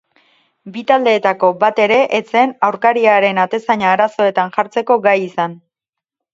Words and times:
Bi 0.77 0.83
taldeetako 0.91 1.49
bat 1.65 1.81
ere 1.83 1.99
ez 2.21 2.23
zen 2.33 2.55
aurkariaren 2.69 3.43
atezaina 3.45 3.93
arazoetan 3.99 4.53
jartzeko 4.59 5.01
gai 5.09 5.17
izan. 5.31 5.59